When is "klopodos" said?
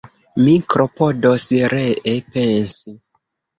0.75-1.45